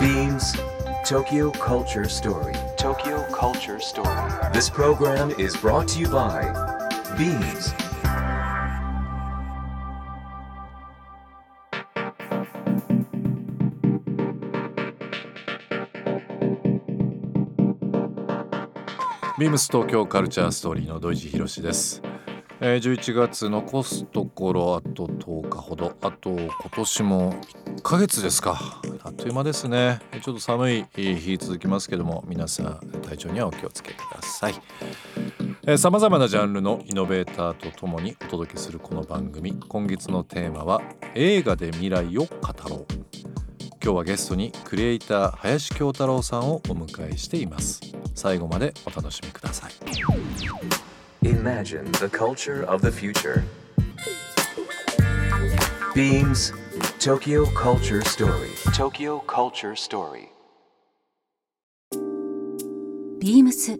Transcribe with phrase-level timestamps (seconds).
[0.00, 0.56] Beams
[1.06, 2.54] Tokyo Culture Story.
[2.76, 4.08] Tokyo Culture Story.
[4.52, 6.42] This program is brought to you by
[7.16, 7.72] Beams.
[19.38, 22.00] ビームス東京カルチャーストーリーの土井地博です、
[22.64, 25.96] えー、11月残すところあと10日ほど。
[26.00, 28.80] あと今年も1ヶ月ですか。
[29.02, 29.98] あっという間ですね。
[30.22, 35.76] ちょっと寒い日続きますけども皆さん体調にはお気をつけください。
[35.76, 39.60] さまざまなジャンルのイノベーターとともにお届けするこの番組。
[39.68, 40.82] 今月のテーマは
[41.16, 42.28] 映画で未来を語
[42.68, 42.86] ろう。
[43.82, 47.80] 今日はゲストにクリエイター林京太郎さんをお迎えしています。
[48.14, 49.72] 最後までお楽しみください。
[51.24, 53.44] Imagine the culture of the future.
[55.94, 56.52] Beams
[56.98, 58.50] Tokyo Culture Story.
[58.74, 60.30] Tokyo Culture Story.
[63.20, 63.78] ビームスフ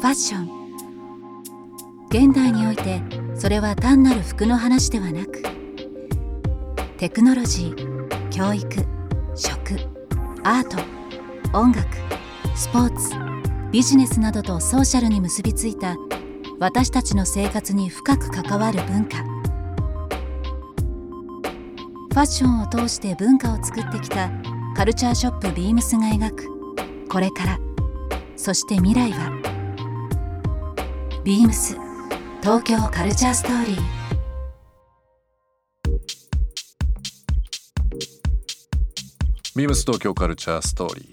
[0.00, 0.48] ァッション
[2.08, 3.02] 現代において
[3.34, 5.42] それは単なる服の話ではなく
[6.96, 8.66] テクノロジー教育
[9.34, 9.74] 食
[10.42, 10.68] アー
[11.52, 11.86] ト音楽
[12.56, 13.37] スポーツ
[13.70, 15.96] ビジネスなどとソーシャルに結びついた
[16.58, 19.18] 私たちの生活に深く関わる文化。
[22.08, 24.30] ファッションを通して文化を作ってきた
[24.74, 27.08] カルチャーショップビームスが描く。
[27.08, 27.58] これから。
[28.36, 29.30] そして未来は。
[31.22, 31.76] ビームス。
[32.40, 33.98] 東京カルチャーストーリー。
[39.56, 41.06] ビームス東京カルチャーストーリー、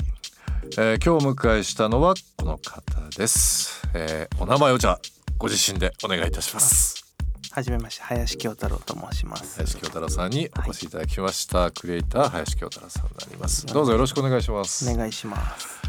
[0.78, 2.14] えー、今日お迎えしたのは
[2.46, 5.00] この方です、えー、お名前をじゃあ
[5.40, 7.04] ご自身でお願いいたします。
[7.50, 9.56] はじめまして林京太郎と申します。
[9.56, 13.66] 林京太郎さんにお越しいただきました、はい、クリエイター林京太郎さんになります。
[13.66, 14.88] どうぞよろしくお願いします。
[14.88, 15.82] お願いします。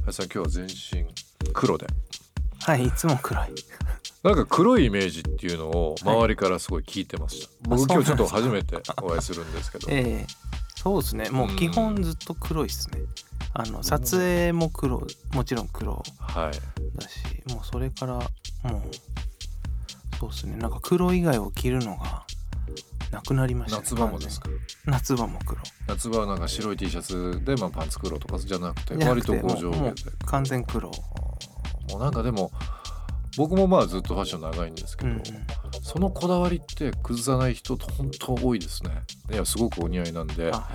[0.00, 1.86] 林さん今日は全身黒で。
[2.64, 3.46] はいいつも黒い。
[4.24, 9.86] なんか黒いイメージっていうのを周りからすごい聞いてました、はい、僕今日ちょっと初めてお会いするんですけど。
[9.88, 10.26] ええ。
[10.74, 11.30] そうですね。
[11.30, 12.98] もう基本ずっと黒いですね
[13.52, 16.98] あの撮影も黒もちろん黒はい。
[16.98, 17.18] だし
[17.52, 18.26] もうそれからもう
[20.18, 20.56] そうですね。
[20.56, 22.24] なんか黒以外を着るのが
[23.10, 24.48] なくなりました、ね、夏場もですか？
[24.84, 25.60] 夏場も黒。
[25.88, 29.94] 夏場はなんか白い T シャツで、まあ、パンツ黒とかじゃなくて割とこう上下で。
[30.26, 30.90] 完全黒。
[30.90, 32.52] もうなんかでも
[33.36, 35.22] 僕もまあずっとファッション長いんですけど、うんうん、
[35.82, 38.90] そのこだわりって崩さない人本当多いですね。
[39.32, 40.52] いやすごくお似合いなんで。
[40.52, 40.68] あ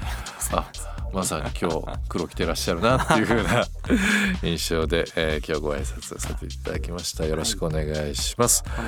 [1.15, 3.65] まさに今日黒着てらっしゃるなっていう風な
[4.43, 7.25] 印象で、えー、今日ご挨拶させていただきました。
[7.25, 8.85] よろしくお願いします、はい、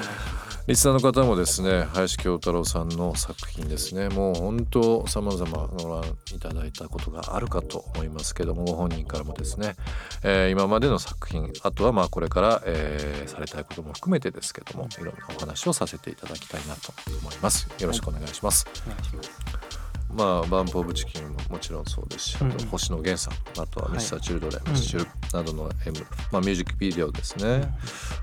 [0.67, 6.03] リスナーの方もですね林京太郎さんの作品ですねもう本当さまざまご覧
[6.35, 9.77] いただいたことがあるかと思いますけどもご本人からもですね、
[10.23, 17.69] えー、今までの作品あとはまあこれから、えー、されたいことも含めてですけどもいろんなお話をさせていただきたいなと思います。
[17.79, 25.99] よろしくお願いします、はい、まあ、バンプ・オブ・チキンももちろんそうですし、あと星野源さん、あとはミスター・チルドレン、はい、ミスチルなどの、M
[26.31, 27.69] まあ、ミュージックビデオですね、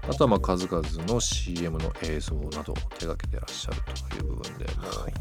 [0.09, 3.77] あとはまあ数々の CM の映像などを手がけてらっしゃる
[4.09, 5.13] という部分でもう、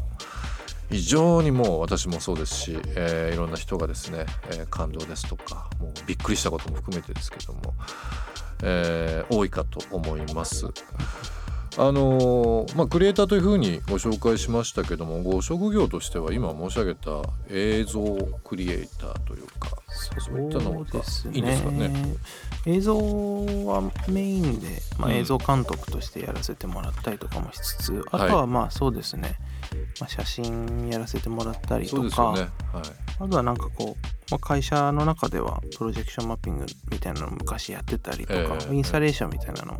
[0.90, 7.74] 非常にもう私もそうですし、えー、いろんな人がですね、えー、感動ですとかもうびっくりしたことも含めてですけども、
[8.62, 10.66] えー、多いかと思います。
[11.76, 18.02] あのー、まあ、クリエイターというふうにご紹介しましたけどもご職業としては今申し上げた映像
[18.44, 19.70] クリエイターというか
[20.20, 21.92] そういったのがいいんですかね。
[22.66, 24.68] 映像はメインで、
[24.98, 29.36] まあ、映像監督としてやらせてもらったりとかもしつつ、うん、あとはまあそうですね、
[30.00, 32.40] まあ、写真やらせてもらったりとか、ね。
[32.40, 32.50] はい、
[33.20, 39.78] あとはなんかこう、まあ、会社の中ではプロジェクションマッピングみたいなのを昔やってたりとか、えー、インスタレーションみたいなのも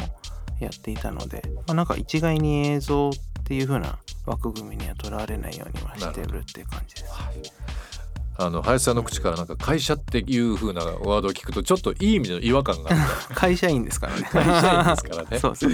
[0.61, 3.13] やっていたので、まあ、なんか一概に映像っ
[3.45, 7.13] ていう風な枠組みにはとらわれないようにはしてるっていう感じです。
[8.37, 12.91] あの林さんの口からなんか会社っていう風なワードを聞くとちょっといい意味での違和感が
[13.35, 14.23] 会社員ですからね。
[14.31, 15.39] 会社員ですからね。
[15.41, 15.71] そうそう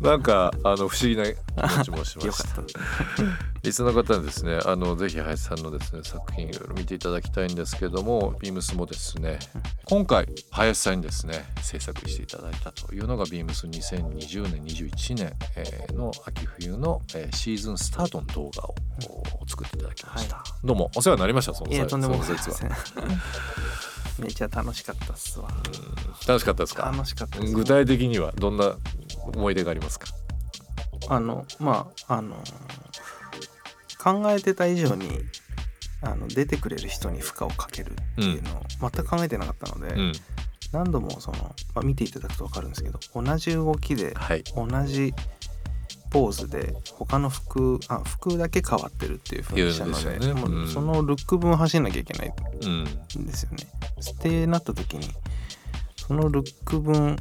[0.00, 2.62] なんかあの不思議な気持ちもしました
[3.66, 9.40] リスナーの方にですねあのぜひ林さんのですね作品いろいろ見ていただきたいんですけどもビームスもですね
[9.84, 18.74] 今回林さんにですね制作していただいたというのがビームス2020年21年、えー、の秋冬の、えー、シーズンスタートの動画を、
[19.40, 22.64] うん、作っていただきました、はい、どうもお世話になりましたそのいやとんでもないです
[24.20, 25.48] めっちゃ楽しかったっすわ。
[26.26, 26.84] 楽しかったですか？
[26.90, 28.76] 楽しかった具体的にはどんな
[29.34, 30.06] 思い出がありますか？
[31.08, 32.42] あのまああの
[34.02, 35.10] 考えてた以上に
[36.02, 40.12] あの出てくれる人に負荷をかけるっていうのを全く考えてなかったので、うん。
[40.72, 44.42] 何度もその、まあ、見ていただくと分かるんですけど同じ動きではい。
[44.56, 45.14] 同じ
[46.16, 50.32] ポーズで他の服あ服だけ変わってるっていうふうにしたのでね。
[50.32, 50.68] もううん。
[50.68, 52.32] そのルック分走んなきゃいけない
[52.62, 52.84] うん
[53.22, 53.66] んですよね。
[54.14, 55.10] ってなった時に
[55.96, 57.16] そのルック分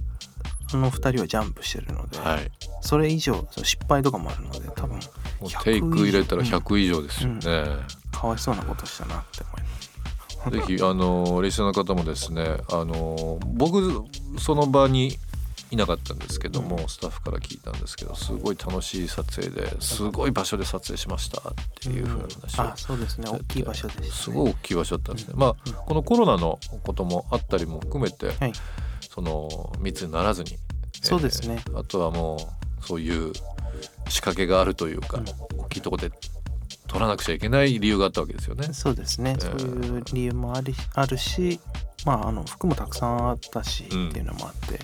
[0.74, 2.50] あの2人はジャンプしてるので、はい。
[2.82, 5.02] それ以上その失敗とかもあるので多分も
[5.42, 7.02] う100テイク入れたら100以上。
[7.02, 7.42] ですよね、
[8.14, 9.96] かわいそうなことしたなって思います。
[10.52, 14.04] ぜひあのリスナーの方もですねあの僕
[14.38, 15.18] その場に
[15.72, 23.30] いなかったんですけども、スタッフから聞いたんですけどすごい楽しい撮影ですごい場所で撮影しましたっていうふうな話を、あそうですね。
[23.30, 24.10] 大きい場所でしたね。
[24.12, 28.54] すごい大きい場所だったんですね、まあこのコロナのこともあったりも含めて、はい。
[29.10, 30.58] その密にならずに
[31.02, 31.64] そうですね。
[31.68, 32.38] えーあとはも
[32.82, 33.34] うそういう
[34.10, 35.26] 仕掛けがあるというか、うん。
[35.62, 36.12] 大きいところで
[36.88, 38.72] 撮らなくちゃいけない理由があったわけですよね。
[38.74, 39.60] そうですね、えー。
[39.60, 41.60] そういう理由もありあるし
[42.06, 44.80] まああの服もたくさんあったし、うんっていうのもあって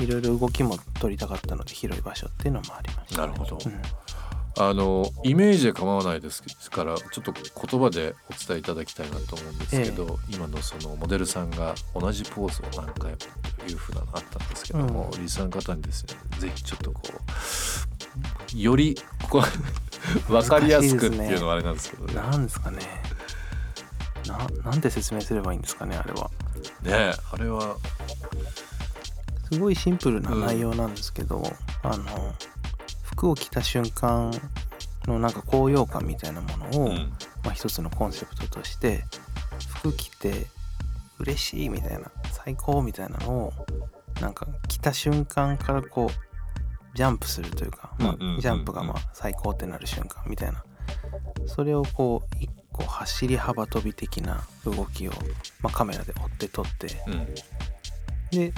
[0.00, 3.82] いろいろ動きも撮りたかったので広い場所っていうのもありました、なるほど、うん。
[4.58, 13.18] あのイメージで構わないですからちょっと言葉でお伝えいただきたいなと思うんですけど、今のそのモデルさんが同じポーズを何回も
[13.58, 15.22] というふうなのあったんですけども、うん。
[15.22, 17.00] リスナーの方にですねぜひちょっとこ
[18.54, 18.96] うより
[19.28, 19.42] こう
[20.32, 22.14] 分かりやすくっていうのはあれなんですけどね。
[22.14, 22.78] なんですかね。
[24.26, 24.38] な
[24.70, 26.30] なんて説明すればいいんですかねあれは。
[26.82, 27.76] ねあれは
[29.52, 31.42] すごいシンプルな内容なんですけど、
[31.82, 32.04] あの
[33.02, 34.32] 服を着た瞬間
[35.06, 37.12] のなんか高揚感みたいなものを、うん。
[37.44, 39.04] まあ、一つのコンセプトとして
[39.78, 40.48] 服着て
[41.20, 43.52] 嬉しいみたいな最高みたいなのを
[44.20, 48.34] なんか着た瞬間からこうジャンプするというか、まあうんうんうん。
[48.34, 50.64] うんジャンプがまあ最高ってなる瞬間みたいな。
[51.46, 55.12] それをこう一個走り幅跳び的な動きを、
[55.60, 57.26] まあ、カメラで追って撮ってうん。
[58.30, 58.52] で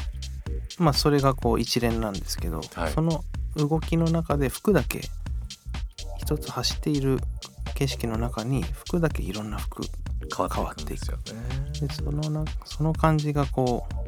[0.78, 2.92] まあそれがこう一連なんですけど、はい。
[2.92, 3.24] その
[3.56, 5.00] 動きの中で服だけ
[6.18, 7.18] 一つ走っている
[7.74, 9.82] 景色の中に服だけいろんな服
[10.36, 11.88] 変わっていくんですよね。
[11.88, 14.04] でそのなその感じがこう、ま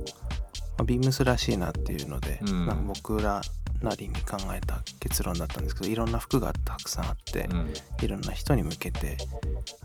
[0.80, 2.66] あビームスらしいなっていうので、うん。
[2.66, 3.40] なんか僕ら
[3.82, 7.72] なりに考えた結論だったんですけどいろんな服がたくさんあって、うん。
[8.02, 9.16] いろんな人に向けて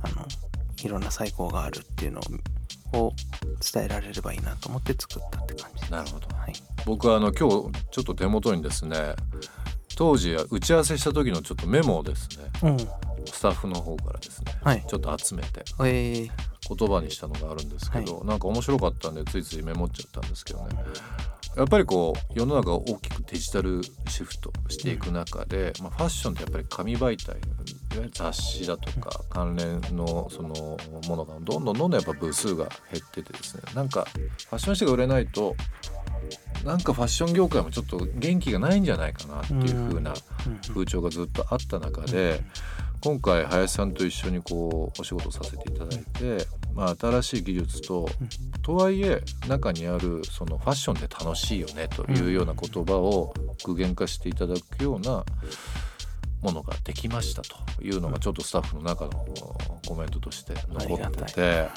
[0.04, 0.25] あの
[0.84, 2.24] いろんな最高があるっていうのを
[3.74, 5.81] 伝えられればいいなと思って作ったって感じ。
[5.81, 5.92] です。
[5.92, 6.27] なるほど。
[6.36, 6.53] はい、
[6.86, 9.15] 僕はあの今日ちょっと手元にですね
[9.97, 12.77] 当時打ち合わせした時のちょっとメモをですねうん。
[13.25, 14.86] スタッフの方からですね、はい。
[14.88, 16.30] ちょっと集めてえー。
[16.68, 20.69] 言葉にしたのがあるんですけど、なんか面白かったんでついついメモっちゃったんですけどね
[21.56, 27.38] やっぱりこう世の中が大きくデジタルシフトしていく中で、まあ、ファッションってやっぱり紙媒体いわ
[27.96, 33.63] ゆる雑誌だとか関連のそのものがどんどんどんどんやっぱ部数が減っててですね。
[33.74, 34.06] なんか
[34.50, 35.56] ファッション誌が売れないと
[36.66, 40.12] なんかファッション業界もちょっと元気がないんじゃないかなっていう風な
[40.48, 40.58] うん。
[40.74, 42.42] 風潮がずっとあった中で、
[43.06, 48.10] 今回林さんと一緒にこうお仕事させていただいて、まあ、新しい技術と
[48.63, 53.31] とはいえ中にあるそのファッションって楽しいよねというような言葉を
[53.63, 55.24] 具現化していただくような
[56.42, 59.12] ものができましたというのがちょっとスタッフの中の
[59.88, 61.70] コメントとして残ってて。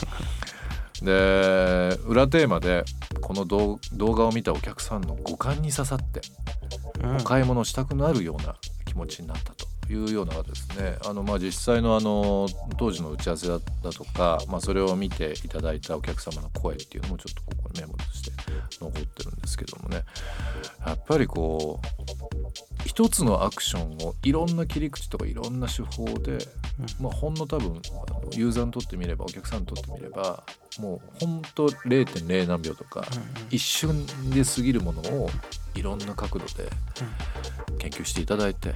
[1.03, 2.85] で裏テーマで
[3.21, 6.23] この動動画を見たお客さんの五感に刺さって
[7.05, 7.17] うん。
[7.19, 13.59] お買い物したくなるような気持ちになったというようなですねあのまあ実際のあの当時の打ち合わせだ
[13.93, 18.31] とか、まあ、それを見ていただいたお客様の声っていうのもちょっとここにメモとして
[18.81, 20.05] 残ってるんですけどもね。
[20.87, 22.09] やっぱりこう
[22.85, 26.39] 一つのアクションをいろんな切り口とかいろんな手法で、
[27.01, 27.81] まあ、ほんの多分
[28.33, 30.43] ユーザーにとってみればお客さんにとってみれば
[30.79, 33.05] もうほんと0.0何秒とか
[33.51, 35.31] 一瞬で過ぎるものを
[35.75, 36.71] いろんな角度で
[37.79, 38.75] 研究していただいて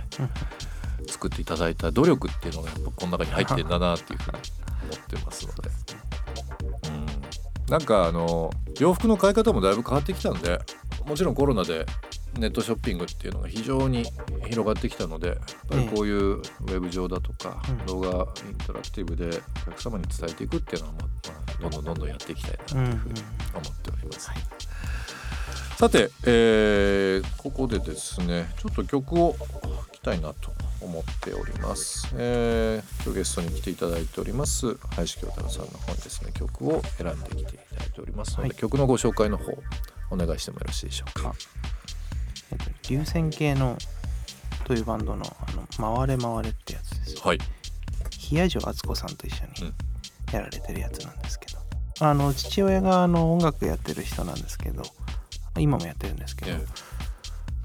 [1.08, 4.38] 作っていただいた努力っていうのがやっぱこの中に入ってんだなっていうふうに
[4.82, 5.70] 思ってますので、
[6.88, 10.58] うん、なんかあの洋服の買い方もだいぶ変わってきたんで
[11.06, 11.86] もちろんコロナで
[12.38, 14.04] ネットショッピングっていうのが非常に
[14.48, 15.36] 広がってきたのでやっ
[15.68, 17.86] ぱりこういうウェブ上だとかうん。
[17.86, 18.08] 動画
[18.48, 19.28] インタラクティブで
[19.66, 21.06] お客様に伝えていくっていうのは、まあ
[21.62, 23.20] まあ、どんどんどんどんやっていきたいなというふうに
[23.52, 24.30] 思っております。
[25.76, 29.46] さて、えーここでですねちょっと曲を聴
[29.90, 30.52] きたいなと
[30.84, 36.32] 思っております、えー今日ゲストに来ていただいております林京太郎さんの方にですね。
[36.32, 38.56] 曲を選んできていただいておりますので、はい。
[38.56, 39.52] 曲のご紹介の方
[40.10, 41.34] お願いしてもよろしいでしょうか？
[42.52, 43.76] えっと流線形の
[44.64, 47.26] というバンドの「あの回れ回れ」ってやつです。
[47.26, 47.38] はい。
[48.30, 49.74] 冷や城敦子さんと一緒に
[50.32, 51.58] やられてるやつなんですけど、
[52.00, 54.82] あの父親があの音楽やってる人なんですけど
[55.58, 56.66] 今もやってるんですけど、ええ。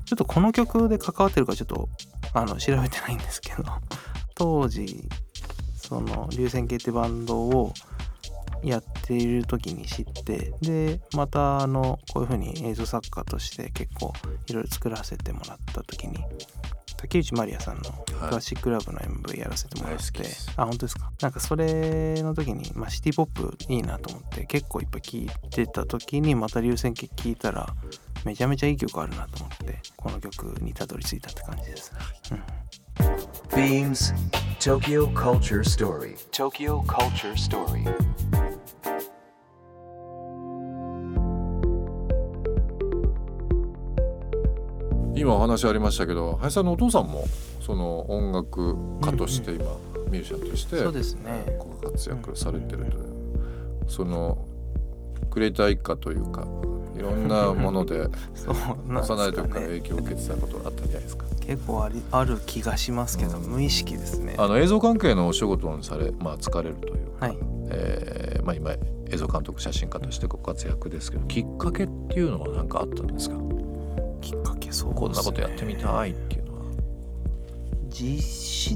[0.05, 1.89] ちょっとこの曲で関わってるかちょっと
[2.33, 3.63] あの調べてないんですけど
[4.35, 5.07] 当時
[5.77, 7.73] その流線形ってバンドを
[8.63, 14.13] やっている時に知ってでまたあのこういう風に映像作家として結構
[14.47, 16.17] いろいろ作らせてもらった時に
[16.97, 20.51] 竹内まりやさんのクラシックラブの MV やらせてもらって、大好きです。
[20.57, 21.11] あ本当ですか？
[21.21, 27.71] なんかそれの時に、まあ、シティポップいいなと思って結構いっぱい聴いてた時にまた流線形聴いたら
[28.25, 31.93] めちゃめちゃいい曲あるなと思ってこの曲にたどり着いたって感じです
[32.31, 32.41] ね、
[33.53, 34.13] うん、Beams
[34.59, 36.15] Tokyo Culture Story.
[36.31, 37.85] Tokyo Culture Story.
[45.15, 47.25] 今お話ありましたけど林さんのお父さんも
[47.59, 49.65] その音楽家として今、
[50.09, 51.43] ミュージシャンとしてそうですね。
[51.59, 54.37] ご活躍されてるという、その
[55.29, 56.47] クリエイター一家というか
[56.97, 58.55] いろんなもので そう
[58.91, 61.25] なんですか幼い時からね影響を受けてたことがあったんじゃないですか。
[61.41, 64.35] 結構ありある気がしますけど、無意識ですね。
[64.37, 67.37] あの映像関係のお仕事にされ、まあ、疲れるというか、はい。
[67.69, 68.71] えーまあ、今
[69.09, 73.35] 映像監督写真家としてご活躍ですけどきっかけっていうのは何かあったんですか？
[74.21, 75.07] きっかけそうですね。
[75.07, 76.61] こんなことやってみたいっていうのは。
[77.89, 78.21] 実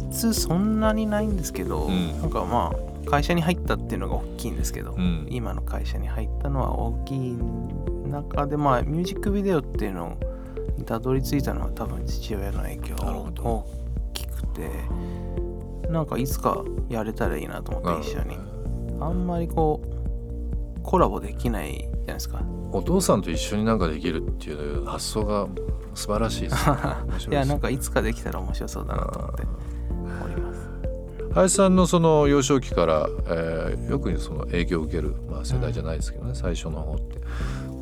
[0.02, 2.22] 質そんなにないんですけど、うん。
[2.22, 2.72] なんかま
[3.06, 5.28] あ会社に入ったっていうのが大きいんですけど、うん。
[5.30, 7.38] 今の会社に入ったのは大きい
[8.12, 10.18] 中でまあミュージックビデオっていうの
[10.78, 13.66] にたどり着いたのは多分父親の影響大
[14.14, 14.70] きくて
[15.90, 18.38] なんかいつかやれたらいいなと思って一緒に。
[19.02, 22.42] あんまりこうコラボできないじゃないですか。
[22.72, 25.48] お父さんと一緒になんかできるっていう発想が
[25.94, 26.78] 素晴らしいですね。
[27.10, 29.44] いですやなんかいつかできたら面白そうだなと思って
[30.26, 30.70] おります。
[31.34, 37.22] 林さんのその幼少期から、えーよくその影響を受ける、まあ、世代じゃないですけどね、最初の方って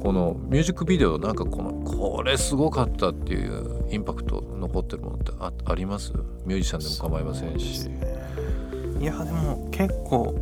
[0.02, 6.14] このミュージックビデオなんかこのこれすごかったっていうインパクト残ってるものってああります？
[6.46, 7.90] ミュージシャンでも構いませんし。
[9.00, 10.36] いやでも結構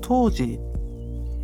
[0.00, 0.58] 当時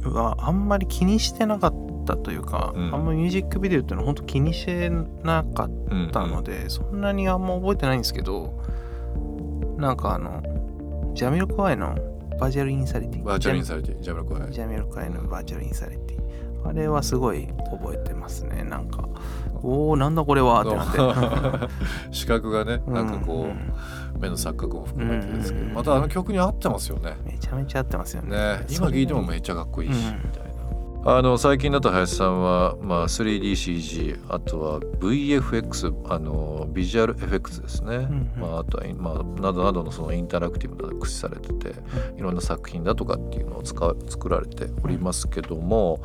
[0.04, 1.75] はあんまり気にしてなかっ
[2.06, 2.94] たというか、うん。
[2.94, 4.90] あんまミュージックビデオっていうのは本当気にして
[5.22, 8.62] なかっうんたので、そんなにあんま覚えてないんですけど
[9.78, 11.94] なんかあのジャミロクワイの
[12.38, 16.15] Virtual Insanity。Virtual Insanity Jamiroquai。Jamiroquai の Virtual Insanity
[16.68, 18.64] あれはすごい覚えてますね。
[18.64, 19.08] なんか
[19.62, 21.68] おおなんだこれはってなって。
[22.11, 23.73] 視覚 がねなんかこう、うん。
[24.20, 27.16] 目の錯覚も含めてですけど、うんまたあの曲に合ってますよね。
[27.25, 28.37] めちゃめちゃ合ってますよね。
[28.37, 28.66] ね。
[28.70, 30.16] 今聴いてもめっちゃかっこいいし、うん。
[30.16, 30.45] みたいな。
[31.08, 38.32] あの最近だと林さんは、まあ、3DCG あとは VFX あの visual effects ですね、んうん。
[38.40, 41.75] まあ、あとは、まあ、などなどのそのインタラクティブな駆使されてて
[42.16, 46.00] いろんな作品だとかっていうのを使う作られておりますけども,、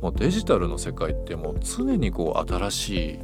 [0.00, 3.20] もうデジタルの世界ってもう常にこう新し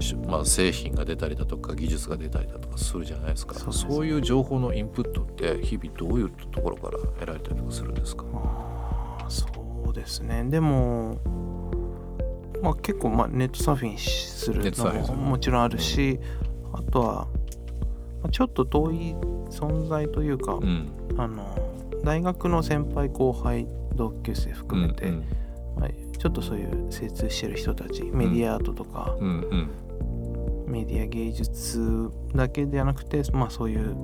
[0.00, 3.54] いしまあ、製品が出たりだとか技術が出たりだとかするじゃないですか。
[3.54, 8.24] そうですそういう情報のインプットって日々どういうところから得られたりとかするんですか？
[9.28, 9.65] そう
[9.96, 10.44] ですね。
[10.44, 11.18] でも、
[12.62, 16.20] まあ、結構まあネットサーフィンするのももちろんあるし、
[16.72, 17.28] あとは、
[18.22, 18.96] まあちょっと遠い
[19.50, 20.92] 存在というか、うん。
[21.18, 21.56] あの
[22.04, 25.24] 大学の先輩後輩同級生含めて、うん
[25.76, 25.88] まあ
[26.18, 30.70] ちょっとそういう精通してる人たちメディアアートとか、うんうん。
[30.70, 33.96] メディア芸術だけではなくて、まあ、そういう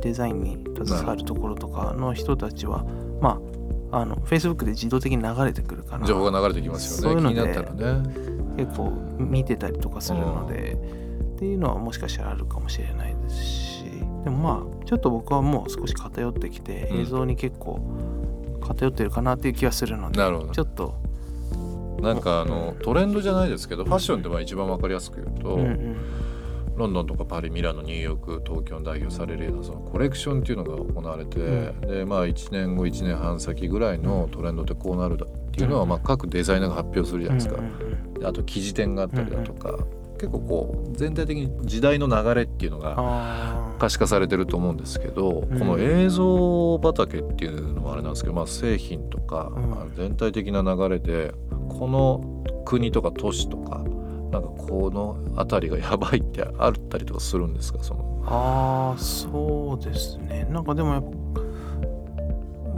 [0.00, 2.84] デザインに携わるところとかの人たちは
[3.20, 3.61] まあ
[3.92, 7.20] あの Facebook で自動的に流れてくるから情報が流れてきますよね。
[7.20, 8.32] 気そういうのでになったらね。
[8.56, 10.72] 結構見てたりとかするので
[11.36, 13.84] っていうのはもしかしたらあるかもしれないですし
[14.24, 17.00] でもまあちょっと僕はもう少し偏ってきてうん。
[17.02, 17.80] 映像に結構
[18.62, 20.52] 偏ってるかなっていう気はするので、なるほど。
[20.52, 20.94] ちょっと、
[22.00, 25.96] なんかあのトレンドじゃないですけどファッションでは一番わかりやすく言うと、うんうん
[26.76, 35.88] ロンドンとかパリミラノニューヨーク東京に代表されるようなそのコレクションっていうのが行われて、うでまあ1年後1年半先ぐらいのトレンドでこうなるだっていうのは、うん。
[35.88, 39.78] まあ各デザイナーが発表するじゃないですか、うんうんであと記事展があったりだとか、
[40.14, 45.58] 結構こう全体的に時代の流れっていうのが可視化されてると思うんですけど、ん。
[45.58, 49.70] この映像畑っていうのもあれなんですけど、まあ、製品とか、うん。
[49.70, 51.34] まあ全体的な流れで
[51.68, 53.84] この国とか都市とか
[54.32, 57.78] なんかこの辺りがやばいってあったりとかするんですか？
[57.82, 58.22] その。
[58.26, 60.46] ああそうですね。
[60.50, 61.08] なんかでもやっぱ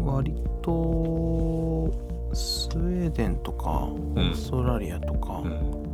[0.02, 1.92] 割と
[2.34, 4.14] スウェーデンとかオん。
[4.16, 5.84] ーストラリアとか、うん。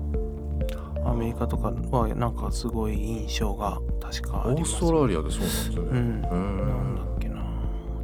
[1.05, 7.43] アメリカとかはなんかすごい印象が確かあります、オーストラリアでそうなんですよね、うん、なんだっけな。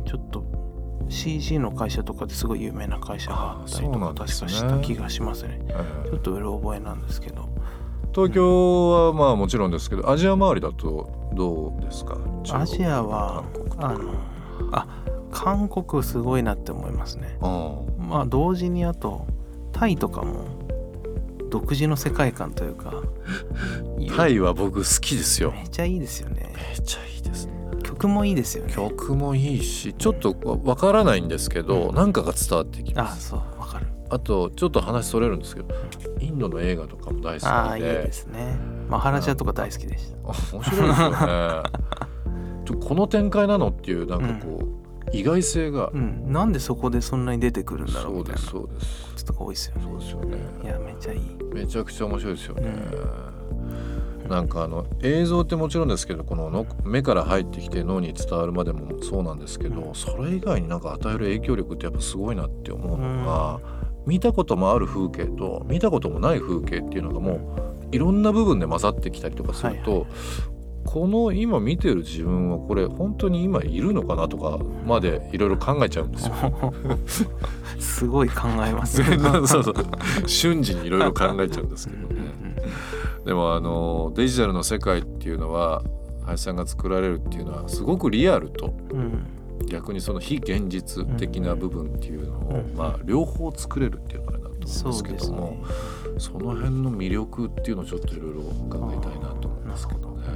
[0.07, 0.45] ちょっと
[1.09, 5.75] CG の会社とかですごい有名な会社があったりとか確かした気がしますね、ね、
[6.07, 7.46] ちょっとうろ覚えなんですけど
[8.17, 12.17] 東京はまあもちろんですけどアジア周りだとどうですか？
[12.51, 13.45] アジアは
[13.77, 14.15] あの
[14.73, 14.87] あ
[15.31, 17.37] 韓国すごいなって思いますね。
[17.99, 19.27] まあ同時にあと
[19.73, 20.47] タイとかも
[21.51, 23.03] 独自の世界観というか
[24.17, 25.53] タイは僕好きですよ。
[25.53, 26.55] めちゃいいですよね。
[26.75, 27.45] めちゃいいです。
[27.49, 28.73] ね曲もいいですよね。
[28.73, 33.35] 曲もいいしちょっとわからないんですけど、うん、なんかが伝わってきます。
[33.35, 33.56] あそう
[34.09, 35.75] あとちょっと話それるんですけど
[36.21, 37.49] インドの映画とかも大好きで。
[37.49, 38.57] ああいいですね。
[38.89, 40.17] マハラジャとか大好きでした。
[40.57, 41.63] 面白いですよね。
[42.87, 44.87] この展開なのっていうなんかこう、うん。
[45.13, 48.41] 意外性が、うん、なんでそこでそんなに出てくるんだろうみたいな。
[48.41, 49.83] そうですちょっと多いですよね。
[49.85, 50.39] そうですよね。
[50.65, 51.37] いやめちゃいい。
[51.57, 52.75] めちゃくちゃ面白いですよね、
[54.25, 63.61] うん、なんかあの映像ってもちろんですけどこのの目から入ってきて脳に伝わるまでもそうなんですけど、うん、それ以外になんか与える影響力ってやっぱすごいなって思うのが、
[64.07, 67.35] 見たこともある風景と見たこともない風景っていうのがも
[67.93, 70.09] ういろんな部分で混ざってきたりとかすると、はいはい。
[70.87, 76.35] この今見てる自分はこれ本当に今いるのかなとかまでいろいろ考えちゃうんですよ。
[77.79, 79.19] すごい考えますね。
[79.47, 79.75] そうそう。
[80.27, 82.15] 瞬時にいろいろ考えちゃうんですけどね。
[83.25, 85.83] でもあのデジタルの世界っていうのは
[86.25, 89.27] 林さんが作られるっていうのはすごくリアルと、うん、
[89.65, 95.65] 逆にその非現実的な部分っていうのを、うん、まあ、両方作れるっていうのがあれだと思うんですけども
[96.19, 100.27] そ、ね,、の辺の魅力っていうのをちょっといろいろ考えたいなと思いますけどね。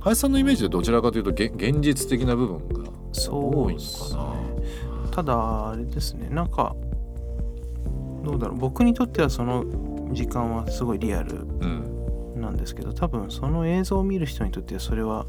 [0.00, 2.90] 林さんのイメージでどちらかというと現実的な部分が
[3.28, 6.28] 多いのかな、ね、ただあれですね。
[6.30, 6.76] なんか
[8.24, 8.58] どうだろう。
[8.58, 9.64] 僕にとってはその
[10.12, 11.44] 時間はすごいリアル
[12.36, 15.26] なんですけど、うん、多分その映像を見る人にとってはそれは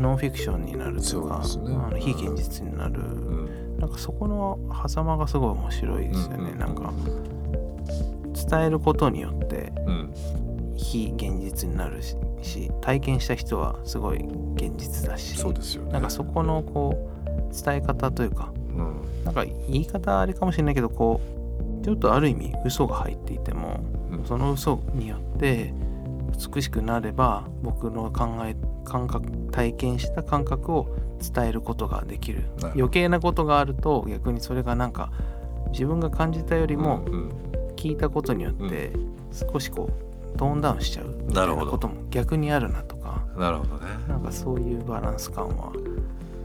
[0.00, 1.44] ノンフィクションになるとか、ね、
[1.86, 3.04] あの非現実になる、う
[3.76, 4.58] ん、なんかそこの
[4.88, 6.92] 狭間がすごい面白いですよね、うん、なんか
[8.48, 9.72] 伝えることによって
[10.76, 21.20] 非現実になるしし体験した人はすごい現実だしそうですよ、ね、なんかそこのこう伝え方というか、うん、なんか言い方あれかもしれないけどこ
[21.82, 25.72] うちょっとある意味嘘が入っていても、うん、その嘘によって
[26.54, 30.88] 美しくなれば僕の考え感覚体験した感覚を
[31.34, 32.44] 伝えることができる。
[32.74, 35.10] 余計なことがあると逆にそれがなんか
[35.72, 37.04] 自分が感じたよりも
[37.76, 38.92] 聞いたことによって
[39.32, 39.90] 少しこ
[40.34, 43.24] うトーンダウンしちゃうみたいなことも逆にあるなとか。
[43.36, 43.86] なるほどね。
[44.08, 45.72] なんかそういうバランス感は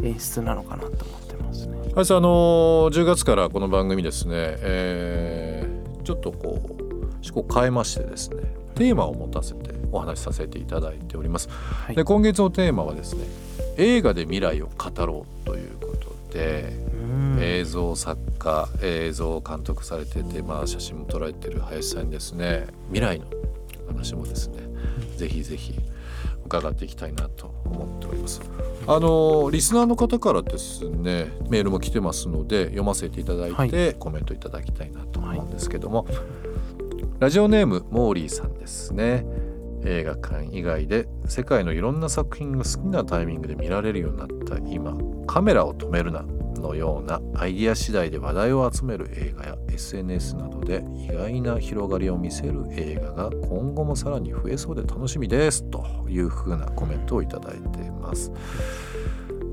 [0.04, 1.78] 演出なのかなと思ってますね。
[1.78, 6.74] はい、あの10月からこの番組ですね、えー、ちょっとこう
[7.26, 8.44] 思考変えましてですね
[8.76, 11.50] テーマを持たせてお話しさせていただいております。
[11.50, 13.26] はい、で今月のテーマはですね
[13.78, 16.74] 映画で未来を語ろうということで
[17.40, 23.26] 映像作家映像を監督されてて、まあ、写真も撮られてる林さんにですね未来の
[23.88, 24.60] 話もですね、
[25.18, 25.76] ぜひぜひ
[26.46, 28.42] 伺っていきたいなと思っております。
[28.88, 36.16] あのリスナーの方からですねメールも来てますので読ませていただいて、はい、コメントいただきたいなと思うんですけども、はい、
[37.20, 39.26] ラジオネームモーリーさんですね
[39.86, 44.96] 映画館以外で世界のいろんな作品が好きなタイミングで見られるようになった今
[45.28, 46.26] カメラを止めるな
[46.68, 58.32] のようなアイディア次第で話題を集める映画や SNS などで意外な広がりを見せる映画が今後もさらに増えそうで楽しみですというふうなコメントをいいています。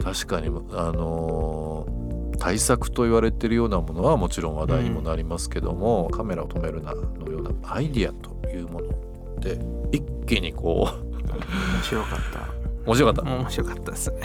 [0.03, 9.12] 確かにあのー、対策と言われているようなものはもちろん話題にもなりますけども、うん、カメラを止めるなのようなアイディアというもの
[9.43, 9.59] で
[9.93, 11.03] 一気にこう。
[11.23, 12.49] 面白かった。
[12.87, 13.35] 面白かった。
[13.35, 14.21] 面白かったですね。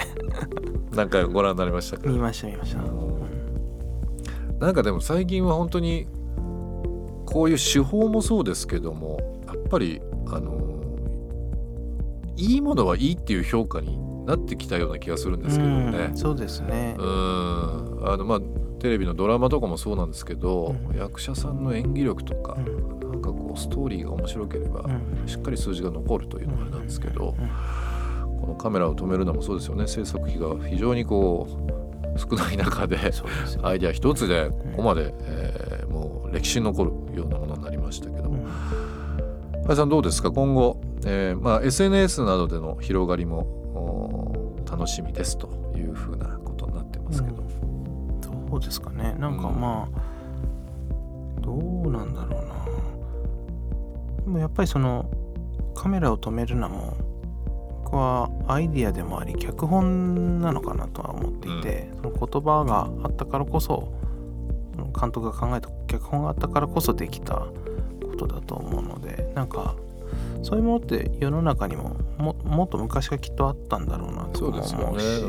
[0.93, 2.09] 何回ご覧になりましたか？
[2.09, 6.07] 見ました見ました、うん、なんかでも最近は本当に
[7.25, 10.81] こういう手法もそうですけどもやっぱりあの
[12.35, 16.11] いいものはいいっていう評価になってきたような気がするんですけどね。
[16.13, 16.95] うそうですね。
[16.97, 17.05] うん。
[18.07, 18.39] あのまあ
[18.79, 22.96] テレビのドラマとかもそうなんですけど、うん、役者さんの演技力とか、うん、
[23.57, 27.35] ストーリーが面白ければ、うん、しっかり数字が残るというのがあれなんですけど、
[28.41, 29.87] このカメラを止めるのもそうですよね。
[29.87, 31.47] 制作費が非常にこ
[32.15, 32.97] う少ない中で
[33.63, 38.45] アイデア一つでここまで、えー、もう歴史に残るようなものになりましたけども、
[39.63, 40.31] 林さんどうですか？
[40.31, 49.15] 今後、えーまあ、SNS などでの広がりも楽しみですというふうなことになってますけど、うん、どうですかね。
[49.19, 49.99] なんかまあ、
[51.37, 52.55] うん、どうなんだろうな
[54.27, 55.09] でもやっぱりその
[55.73, 56.97] カメラを止めるのも
[57.85, 63.93] 僕はアイディアでもあり脚本なのかなとは思っていて、うん、その言葉があったからこそ
[64.99, 67.47] 監督が考えた脚本があったからこそできたこ
[68.17, 69.75] とだと思うのでなんか
[70.43, 75.23] そういうものって世の中にもももっと昔がきっとあったんだろうなと思うし、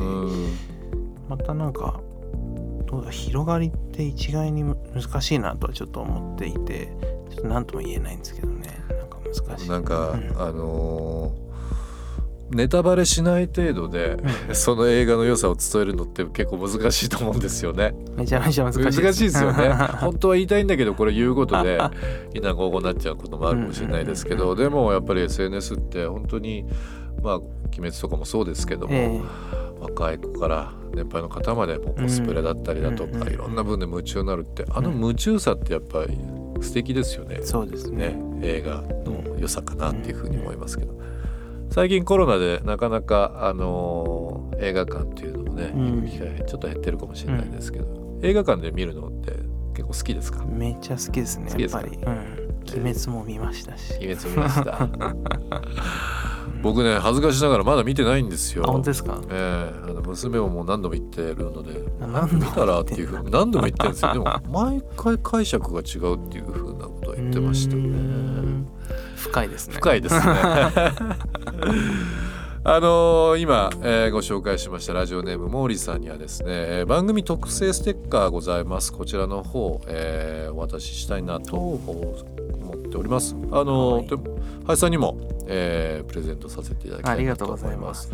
[1.28, 2.00] またなんか
[2.86, 6.88] どうだ広がりって一概に難しいなとはちょっと思っていて
[7.30, 8.84] ちょっと何とも言えないんですけどね。
[8.88, 9.68] なんか難しい。
[9.68, 11.48] なんか、うん、あのー
[12.50, 14.16] ネタバレしない程度で
[14.54, 17.94] その映画の良さを伝えるのって結構難しいと思うんですよね。
[18.16, 19.68] めちゃめちゃ難しい難しいですよね。
[20.00, 21.78] 本当は言いたいんだけどこれ言うことで
[22.32, 26.64] 稲子になっちゃうこともあるかもしれないですけどでもやっぱり SNS って本当に
[27.22, 36.18] まあ鬼滅とかもそうですけども、えー、若い子から年配の方までもコスプレだったりだとか、いろんな分で夢中になるってあの夢中さってやっぱり
[36.60, 37.40] 素敵ですよね。
[37.42, 38.18] そうですね。
[38.42, 40.98] 映画の良さかなっていうふうに思いますけど。
[41.70, 49.32] 最近コロナでなかなか、あのー、映画館っていうのもね、行く機会ちょっと減ってるかもしれないですけど、うん、映画館で見るのって
[49.74, 50.44] 結構好きですか？
[50.46, 53.94] めっちゃ好きですねやっぱり、うん、鬼滅も見ましたし。
[53.98, 54.88] 鬼滅見ました
[56.62, 58.64] 僕ね恥ずかしながらまだ見てないんですよ。
[58.64, 59.20] 本当ですか？
[59.30, 59.86] ええ。
[59.86, 61.88] ー、あの娘ももう何度も言ってるので。
[62.32, 64.12] 見たらっていうふうに何度も言ってるんですよ。
[64.12, 68.64] でも毎回解釈が違うっていうふうなことを言ってましたね。
[69.16, 69.74] 深いですね。
[69.74, 70.22] 深いですね。
[72.64, 78.92] あのー、今、えー、ご紹介しましたラジオネームモーリーさんにはですね、えー、番組特製ステッカーございます。
[78.92, 82.14] こちらの方、えー、お渡ししたいなと思
[82.74, 83.36] っております。
[83.52, 84.18] あのー、
[84.66, 85.16] 林さんにも、
[85.48, 88.12] えー、プレゼントさせていただきたいなと思います。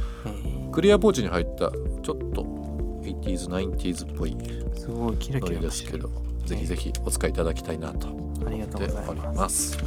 [0.73, 2.42] クリアポーチに入ったちょっと
[3.03, 4.37] 80s、90s っぽい
[4.75, 6.11] すごいキラキラですけど
[6.47, 9.79] ぜひぜひお使いいただきたいなと思っております。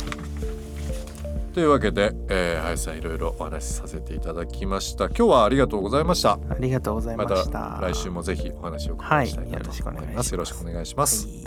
[1.54, 5.06] というわけで、えー、林さんいろいろお話しさせていただきました。
[5.06, 6.34] 今日はありがとうございました。
[6.34, 7.80] ありがとうございました。
[7.82, 11.40] 来週もぜひお話を伺いしたいなと思います、はい、よろしくお願いします、はい、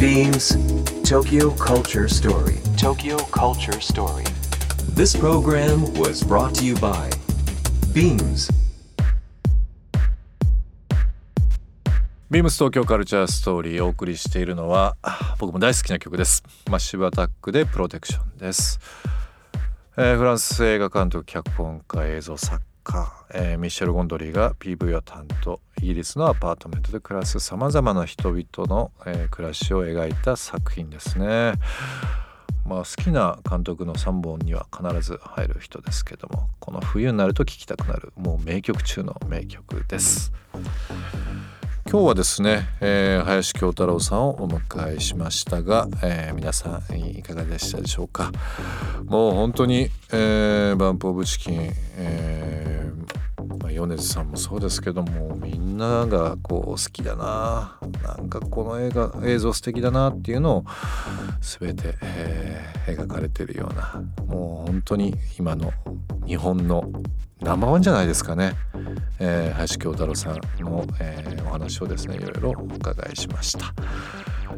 [0.00, 2.56] Beams Tokyo Culture Story.
[2.78, 4.24] Tokyo Culture Story.
[4.94, 7.10] This program was brought to you by
[7.92, 8.48] Beams.
[12.30, 14.96] ビームス東京カルチャーストーリーをお送りしているのは
[15.38, 16.42] 僕も大好きな曲です。
[16.70, 18.80] マッシブアタックでプロテクションです、
[19.98, 31.54] えー、フランス映画監督脚本家映像作家、えー、ミシェル・ゴンドリーが PV を担当イギリスのアパートメントで暮らすさまざまな人々の、えー、暮らしを描いた作品ですね。
[32.66, 40.32] まあ好きな監督の3本には必ず入る人ですけどもこの冬になると聴きたくなるもう名曲中の名曲です。
[41.92, 48.32] 今日はですね、えー、林京太郎さんをお迎えしましたが、えー、皆さんいかがでしたでしょうか。
[49.04, 52.71] もう本当に、えー、バンプ・オブ・チキン、えー、
[53.86, 60.64] 米津さんもそうですけどもみんながこう好きだななんかこの映画映像素敵だなっていうのを
[61.40, 65.72] 全て、えー、描かれてるようなもう本当に今の
[66.26, 66.90] 日本の
[67.40, 68.52] ナンバーワンじゃないですかね、
[69.18, 73.74] えー、林京太郎さんの、えー、お話をですねいろいろお伺いしました。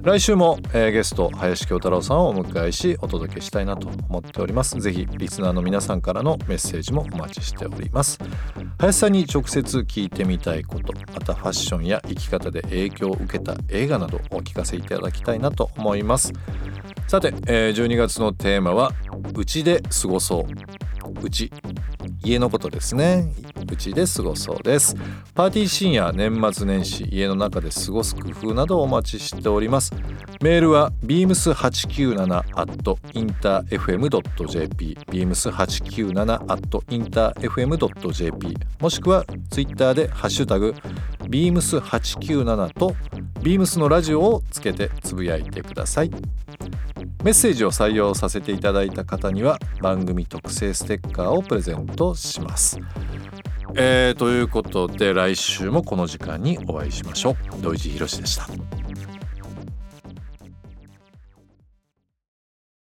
[0.02, 4.80] 来週も、えー、ゲスト林京太郎さんをお迎えしお届けしたいなと思っております。
[4.80, 8.18] ぜひリスナーの皆さんからのメッセージもお待ちしております。
[8.78, 16.32] 林さんに直接聞いてみたいことまたファッションや生き方で影響を受けた映画などお聞かせいただきたいなと思います。
[17.06, 18.92] さて、えー、12月のテーマは
[19.36, 20.44] 「うちで過ごそう」
[21.22, 21.52] うち
[22.24, 23.32] 家のことですね。
[23.70, 24.94] うちで過ごそうです。
[25.34, 29.92] パーティー深夜年末年始家の中で過ごす工夫などお待ちしております。
[30.40, 32.24] メールは beams897
[32.56, 32.72] at
[33.12, 40.74] interfm.jp beams897 at interfm.jp もしくはツイッターでハッシュタグ
[41.22, 42.94] beams897 と
[43.40, 46.10] beams のラジオをつけてつぶやいてください。
[47.24, 52.78] メッセージを採用させていただいた方には番組特製ステッカーをプレゼントします。
[53.76, 57.60] えー、ということで来週もこの時間にお会いしましょう。
[57.60, 58.83] 土井地博でした。